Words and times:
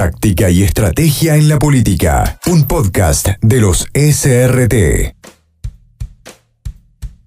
Táctica 0.00 0.48
y 0.48 0.62
estrategia 0.62 1.36
en 1.36 1.46
la 1.46 1.58
política. 1.58 2.40
Un 2.46 2.66
podcast 2.66 3.28
de 3.42 3.60
los 3.60 3.86
SRT. 3.92 5.14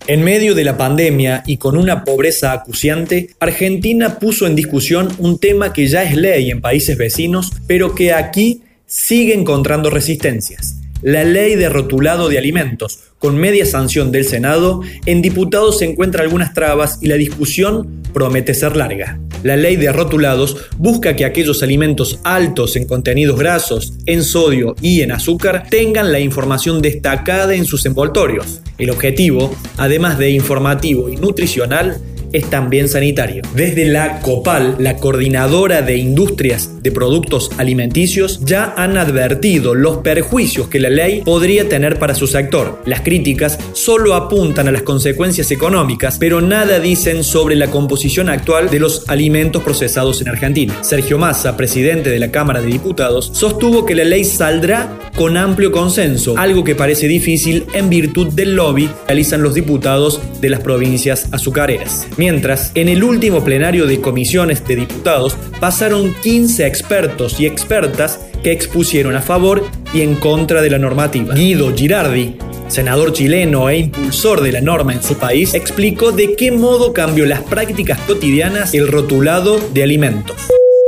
En 0.08 0.24
medio 0.24 0.56
de 0.56 0.64
la 0.64 0.76
pandemia 0.76 1.44
y 1.46 1.58
con 1.58 1.78
una 1.78 2.04
pobreza 2.04 2.52
acuciante, 2.52 3.30
Argentina 3.40 4.18
puso 4.18 4.48
en 4.48 4.56
discusión 4.56 5.10
un 5.20 5.38
tema 5.38 5.72
que 5.72 5.86
ya 5.86 6.02
es 6.02 6.16
ley 6.16 6.50
en 6.50 6.62
países 6.62 6.98
vecinos, 6.98 7.52
pero 7.68 7.94
que 7.94 8.12
aquí 8.12 8.64
sigue 8.88 9.36
encontrando 9.36 9.92
resistencias 9.92 10.78
la 11.04 11.26
ley 11.26 11.56
de 11.56 11.68
rotulado 11.68 12.30
de 12.30 12.38
alimentos, 12.38 13.00
con 13.20 13.36
media 13.36 13.66
sanción 13.66 14.12
del 14.12 14.24
Senado, 14.24 14.82
en 15.06 15.22
diputados 15.22 15.80
se 15.80 15.86
encuentra 15.86 16.24
algunas 16.24 16.54
trabas 16.54 16.98
y 17.02 17.08
la 17.08 17.16
discusión 17.16 18.02
promete 18.14 18.54
ser 18.54 18.78
larga. 18.78 19.20
La 19.44 19.58
ley 19.58 19.76
de 19.76 19.92
rotulados 19.92 20.56
busca 20.78 21.16
que 21.16 21.26
aquellos 21.26 21.62
alimentos 21.64 22.20
altos 22.24 22.76
en 22.76 22.86
contenidos 22.86 23.38
grasos, 23.38 23.94
en 24.06 24.24
sodio 24.24 24.76
y 24.82 25.02
en 25.02 25.12
azúcar 25.12 25.68
tengan 25.70 26.12
la 26.12 26.20
información 26.20 26.82
destacada 26.82 27.54
en 27.54 27.66
sus 27.66 27.86
envoltorios. 27.86 28.62
El 28.78 28.90
objetivo, 28.90 29.54
además 29.78 30.18
de 30.18 30.32
informativo 30.32 31.10
y 31.10 31.18
nutricional, 31.18 32.02
es 32.34 32.50
también 32.50 32.90
sanitario. 32.90 33.44
Desde 33.56 33.86
la 33.86 34.20
COPAL, 34.20 34.76
la 34.80 34.98
Coordinadora 34.98 35.82
de 35.82 35.98
Industrias 35.98 36.82
de 36.82 36.92
Productos 36.92 37.52
Alimenticios, 37.58 38.42
ya 38.44 38.74
han 38.76 38.98
advertido 38.98 39.74
los 39.76 39.98
perjuicios 39.98 40.68
que 40.68 40.80
la 40.80 40.90
ley 40.90 41.22
podría 41.24 41.70
tener 41.70 41.98
para 42.00 42.16
su 42.16 42.28
sector. 42.28 42.82
Las 42.86 43.02
críticas 43.02 43.58
solo 43.74 44.16
apuntan 44.16 44.68
a 44.68 44.72
las 44.72 44.82
consecuencias 44.82 45.52
económicas, 45.52 46.18
pero 46.20 46.42
nada 46.42 46.80
dicen 46.80 47.24
sobre 47.24 47.56
la 47.56 47.68
composición 47.68 48.30
actual 48.30 48.70
de 48.70 48.80
los 48.80 49.08
alimentos 49.08 49.64
procesados 49.64 50.22
en 50.22 50.30
Argentina. 50.30 50.76
Sergio 50.82 51.18
Massa, 51.18 51.56
presidente 51.56 52.10
de 52.10 52.20
la 52.20 52.32
Cámara 52.32 52.62
de 52.62 52.68
Diputados, 52.68 53.32
sostuvo 53.34 53.86
que 53.86 53.96
la 53.96 54.04
ley 54.04 54.26
saldrá 54.26 54.98
con 55.16 55.38
amplio 55.38 55.72
consenso, 55.72 56.36
algo 56.38 56.64
que 56.64 56.76
parece 56.76 57.08
difícil 57.08 57.66
en 57.74 57.90
virtud 57.90 58.34
del 58.34 58.56
lobby 58.56 58.88
que 58.88 58.94
realizan 59.08 59.44
los 59.44 59.54
diputados 59.54 60.20
de 60.42 60.50
las 60.50 60.62
provincias 60.62 61.28
azucareras. 61.32 62.08
Mientras, 62.24 62.72
en 62.76 62.88
el 62.88 63.04
último 63.04 63.44
plenario 63.44 63.86
de 63.86 64.00
comisiones 64.00 64.66
de 64.66 64.78
diputados 64.78 65.36
pasaron 65.60 66.16
15 66.24 66.66
expertos 66.66 67.38
y 67.38 67.46
expertas 67.46 68.22
que 68.42 68.54
expusieron 68.54 69.18
a 69.18 69.22
favor 69.22 69.66
y 69.94 70.00
en 70.00 70.16
contra 70.16 70.62
de 70.62 70.70
la 70.70 70.80
normativa. 70.80 71.36
Guido 71.36 71.76
Girardi, 71.76 72.38
senador 72.70 73.12
chileno 73.12 73.70
e 73.70 73.80
impulsor 73.80 74.40
de 74.40 74.54
la 74.54 74.62
norma 74.62 74.94
en 74.94 75.04
su 75.04 75.16
país, 75.16 75.54
explicó 75.54 76.14
de 76.14 76.38
qué 76.38 76.54
modo 76.54 76.94
cambió 76.94 77.26
las 77.26 77.42
prácticas 77.42 78.00
cotidianas 78.08 78.74
el 78.74 78.88
rotulado 78.88 79.60
de 79.74 79.84
alimentos. 79.84 80.38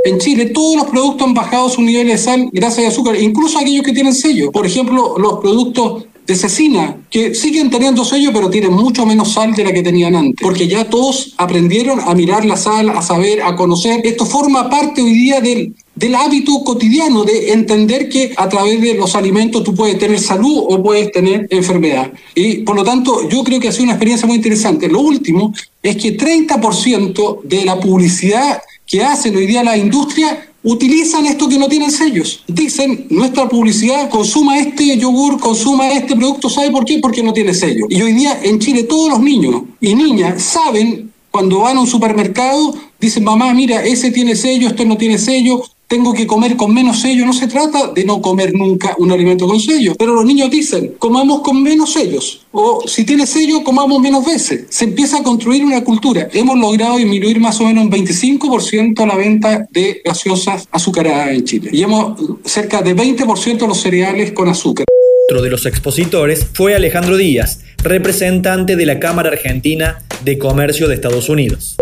En 0.06 0.20
Chile 0.20 0.46
todos 0.54 0.78
los 0.78 0.86
productos 0.86 1.28
han 1.28 1.34
bajado 1.34 1.68
su 1.68 1.82
nivel 1.82 2.08
de 2.08 2.18
sal, 2.18 2.48
grasa 2.54 2.82
y 2.82 2.86
azúcar, 2.86 3.18
incluso 3.18 3.60
aquellos 3.60 3.84
que 3.84 3.92
tienen 3.92 4.14
sello. 4.14 4.54
Por 4.54 4.66
ejemplo, 4.66 5.18
los 5.18 5.40
productos 5.42 6.06
de 6.28 6.36
cecina, 6.36 6.98
que 7.10 7.36
siguen 7.36 7.70
teniendo 7.70 8.04
sello, 8.04 8.32
pero 8.34 8.50
tienen 8.50 8.74
mucho 8.74 9.06
menos 9.06 9.34
sal 9.34 9.54
de 9.54 9.64
la 9.64 9.72
que 9.72 9.84
tenían 9.84 10.16
antes, 10.16 10.36
porque 10.42 10.68
ya 10.68 10.90
todos 10.90 11.34
aprendieron 11.38 12.00
a 12.00 12.16
mirar 12.16 12.46
la 12.46 12.58
sal, 12.58 12.90
a 12.90 13.02
saber, 13.02 13.44
a 13.44 13.56
conocer. 13.56 14.02
Esto 14.04 14.26
forma 14.26 14.70
parte 14.70 15.02
hoy 15.02 15.14
día 15.14 15.40
del, 15.40 15.76
del 15.94 16.16
hábito 16.16 16.64
cotidiano 16.64 17.24
de 17.24 17.54
entender 17.54 18.10
que 18.10 18.34
a 18.36 18.50
través 18.50 18.82
de 18.82 18.96
los 18.96 19.16
alimentos 19.16 19.64
tú 19.64 19.76
puedes 19.76 20.00
tener 20.00 20.20
salud 20.20 20.66
o 20.68 20.82
puedes 20.82 21.12
tener 21.12 21.48
enfermedad. 21.52 22.12
Y 22.34 22.60
por 22.60 22.76
lo 22.76 22.84
tanto, 22.84 23.30
yo 23.30 23.44
creo 23.44 23.60
que 23.60 23.68
ha 23.68 23.72
sido 23.72 23.86
una 23.86 23.94
experiencia 23.94 24.28
muy 24.28 24.38
interesante. 24.38 24.88
Lo 24.88 25.02
último 25.02 25.54
es 25.82 25.96
que 25.98 26.18
30% 26.18 27.42
de 27.44 27.66
la 27.66 27.80
publicidad 27.80 28.62
que 28.88 29.04
hacen 29.04 29.36
hoy 29.36 29.48
día 29.48 29.64
la 29.64 29.78
industria 29.78 30.48
utilizan 30.66 31.26
esto 31.28 31.48
que 31.48 31.60
no 31.60 31.68
tienen 31.68 31.92
sellos. 31.92 32.44
Dicen, 32.48 33.06
nuestra 33.10 33.48
publicidad 33.48 34.10
consuma 34.10 34.58
este 34.58 34.98
yogur, 34.98 35.40
consuma 35.40 35.90
este 35.92 36.16
producto, 36.16 36.50
¿sabe 36.50 36.72
por 36.72 36.84
qué? 36.84 37.00
Porque 37.00 37.24
no 37.24 37.32
tiene 37.32 37.54
sello. 37.54 37.86
Y 37.88 38.02
hoy 38.02 38.14
día 38.14 38.40
en 38.44 38.60
Chile 38.60 38.84
todos 38.84 39.10
los 39.12 39.22
niños 39.22 39.62
y 39.80 39.94
niñas 39.94 40.42
saben 40.42 41.12
cuando 41.30 41.60
van 41.60 41.78
a 41.78 41.82
un 41.82 41.88
supermercado, 41.88 42.74
dicen, 43.00 43.24
mamá, 43.24 43.54
mira, 43.54 43.84
ese 43.84 44.10
tiene 44.10 44.36
sello, 44.36 44.68
este 44.68 44.86
no 44.86 44.98
tiene 44.98 45.18
sello, 45.18 45.62
tengo 45.88 46.14
que 46.14 46.26
comer 46.26 46.56
con 46.56 46.74
menos 46.74 47.02
sello. 47.02 47.26
No 47.26 47.34
se 47.34 47.48
trata 47.48 47.92
de 47.94 48.04
no 48.06 48.22
comer 48.22 48.54
nunca 48.54 48.96
un 48.98 49.12
alimento 49.12 49.48
con 49.48 49.60
sello, 49.60 49.96
pero 49.98 50.14
los 50.14 50.26
niños 50.26 50.50
dicen, 50.50 50.94
comamos 50.98 51.42
con 51.42 51.62
menos 51.62 51.94
sellos. 51.94 52.46
O 52.52 52.84
si 52.88 53.04
tiene 53.04 53.28
sello, 53.28 53.64
comamos 53.64 54.00
menos 54.02 54.26
veces. 54.26 54.66
Se 54.70 54.86
empieza 54.86 55.18
a 55.18 55.24
construir 55.24 55.64
una 55.64 55.84
cultura. 55.84 56.28
Hemos 56.34 56.58
logrado 56.58 56.98
disminuir 56.98 57.40
más 57.40 57.60
o 57.60 57.66
menos 57.66 57.86
un 57.86 57.92
25% 57.92 59.06
la 59.06 59.16
venta 59.16 59.68
de 59.72 60.02
gaseosas 60.04 60.68
azucaradas 60.72 61.30
en 61.30 61.44
Chile. 61.44 61.70
Y 61.72 61.84
hemos 61.84 62.20
cerca 62.44 62.82
de 62.82 62.96
20% 62.96 63.58
de 63.58 63.68
los 63.68 63.80
cereales 63.80 64.32
con 64.32 64.50
azúcar. 64.50 64.86
Otro 65.30 65.42
de 65.42 65.50
los 65.50 65.66
expositores 65.66 66.46
fue 66.54 66.76
Alejandro 66.76 67.18
Díaz, 67.18 67.62
representante 67.84 68.76
de 68.76 68.86
la 68.86 69.00
Cámara 69.00 69.30
Argentina 69.30 70.04
de 70.24 70.38
Comercio 70.38 70.88
de 70.88 70.96
Estados 70.96 71.30
Unidos 71.30 71.78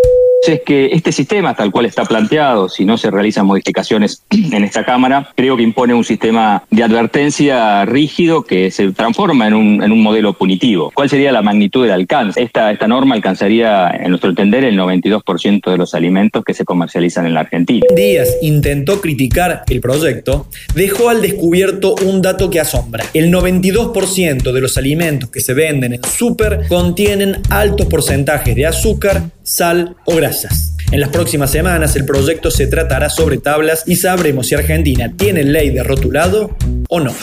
es 0.52 0.62
que 0.62 0.90
este 0.92 1.12
sistema, 1.12 1.56
tal 1.56 1.72
cual 1.72 1.86
está 1.86 2.06
planteado, 2.06 2.70
si 2.70 2.86
no 2.86 2.98
se 2.98 3.10
realizan 3.10 3.46
modificaciones 3.46 4.24
en 4.30 4.64
esta 4.64 4.84
Cámara, 4.84 5.30
creo 5.36 5.56
que 5.56 5.64
impone 5.64 5.94
un 5.94 6.04
sistema 6.04 6.64
de 6.70 6.84
advertencia 6.84 7.86
rígido 7.86 8.44
que 8.44 8.72
se 8.72 8.92
transforma 8.92 9.48
en 9.48 9.54
un, 9.54 9.84
en 9.84 9.92
un 9.92 10.02
modelo 10.02 10.34
punitivo. 10.34 10.92
¿Cuál 10.94 11.10
sería 11.10 11.32
la 11.32 11.42
magnitud 11.42 11.84
del 11.84 11.92
alcance? 11.92 12.42
Esta, 12.42 12.72
esta 12.72 12.88
norma 12.88 13.16
alcanzaría, 13.16 13.90
en 13.90 14.10
nuestro 14.10 14.30
entender, 14.30 14.64
el 14.64 14.78
92% 14.78 15.72
de 15.72 15.78
los 15.78 15.94
alimentos 15.94 16.44
que 16.44 16.54
se 16.54 16.66
comercializan 16.66 17.26
en 17.26 17.34
la 17.34 17.42
Argentina. 17.42 17.86
Díaz 17.96 18.38
intentó 18.42 19.02
criticar 19.02 19.64
el 19.70 19.82
proyecto, 19.82 20.48
dejó 20.76 21.10
al 21.10 21.22
descubierto 21.22 21.96
un 22.06 22.22
dato 22.22 22.50
que 22.50 22.60
asombra. 22.60 23.06
El 23.14 23.32
92% 23.32 24.52
de 24.52 24.62
los 24.62 24.78
alimentos 24.78 25.30
que 25.30 25.42
se 25.42 25.54
venden 25.54 25.94
en 25.94 26.04
súper 26.04 26.68
contienen 26.68 27.38
altos 27.50 27.88
porcentajes 27.88 28.56
de 28.56 28.66
azúcar, 28.66 29.24
sal 29.44 29.96
o 30.06 30.16
grasas. 30.16 30.76
En 30.92 31.00
las 31.00 31.10
próximas 31.10 31.52
semanas 31.52 31.96
el 31.96 32.06
proyecto 32.06 32.52
se 32.52 32.68
tratará 32.68 33.10
sobre 33.10 33.38
tablas 33.38 33.84
y 33.86 33.96
sabremos 33.96 34.48
si 34.48 34.56
Argentina 34.56 35.12
tiene 35.16 35.44
ley 35.44 35.70
de 35.70 35.84
rotulado 35.84 36.56
o 36.90 37.00
no. 37.00 37.14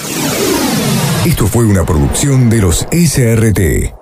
Esto 1.27 1.47
fue 1.47 1.65
una 1.65 1.85
producción 1.85 2.49
de 2.49 2.63
los 2.63 2.87
SRT. 2.91 4.00